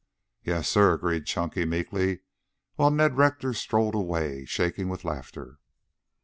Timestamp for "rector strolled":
3.17-3.93